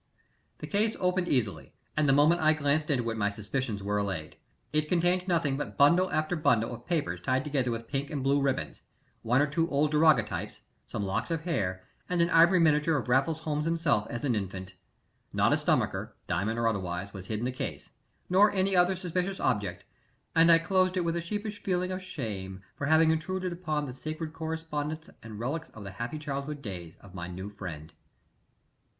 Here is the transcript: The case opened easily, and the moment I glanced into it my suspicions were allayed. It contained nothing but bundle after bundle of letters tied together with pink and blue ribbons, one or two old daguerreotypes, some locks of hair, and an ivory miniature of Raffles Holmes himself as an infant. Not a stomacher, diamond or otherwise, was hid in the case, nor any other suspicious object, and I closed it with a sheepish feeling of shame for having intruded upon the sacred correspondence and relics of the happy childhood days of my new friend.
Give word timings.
The 0.57 0.65
case 0.65 0.95
opened 0.99 1.27
easily, 1.27 1.73
and 1.95 2.09
the 2.09 2.11
moment 2.11 2.41
I 2.41 2.53
glanced 2.53 2.89
into 2.89 3.07
it 3.11 3.17
my 3.17 3.29
suspicions 3.29 3.83
were 3.83 3.99
allayed. 3.99 4.35
It 4.73 4.89
contained 4.89 5.27
nothing 5.27 5.57
but 5.57 5.77
bundle 5.77 6.11
after 6.11 6.35
bundle 6.35 6.73
of 6.73 6.89
letters 6.89 7.21
tied 7.21 7.43
together 7.43 7.69
with 7.69 7.87
pink 7.87 8.09
and 8.09 8.23
blue 8.23 8.41
ribbons, 8.41 8.81
one 9.21 9.41
or 9.43 9.45
two 9.45 9.69
old 9.69 9.91
daguerreotypes, 9.93 10.61
some 10.87 11.03
locks 11.05 11.29
of 11.29 11.43
hair, 11.43 11.83
and 12.09 12.19
an 12.19 12.31
ivory 12.31 12.59
miniature 12.59 12.97
of 12.97 13.09
Raffles 13.09 13.41
Holmes 13.41 13.65
himself 13.65 14.07
as 14.09 14.25
an 14.25 14.33
infant. 14.33 14.73
Not 15.33 15.53
a 15.53 15.57
stomacher, 15.57 16.15
diamond 16.25 16.57
or 16.57 16.67
otherwise, 16.67 17.13
was 17.13 17.27
hid 17.27 17.37
in 17.37 17.45
the 17.45 17.51
case, 17.51 17.91
nor 18.27 18.51
any 18.51 18.75
other 18.75 18.95
suspicious 18.95 19.39
object, 19.39 19.85
and 20.35 20.51
I 20.51 20.57
closed 20.57 20.97
it 20.97 21.01
with 21.05 21.15
a 21.15 21.21
sheepish 21.21 21.61
feeling 21.61 21.91
of 21.91 22.01
shame 22.01 22.63
for 22.75 22.87
having 22.87 23.11
intruded 23.11 23.53
upon 23.53 23.85
the 23.85 23.93
sacred 23.93 24.33
correspondence 24.33 25.11
and 25.21 25.37
relics 25.39 25.69
of 25.69 25.83
the 25.83 25.91
happy 25.91 26.17
childhood 26.17 26.63
days 26.63 26.97
of 27.01 27.13
my 27.13 27.27
new 27.27 27.51
friend. 27.51 27.93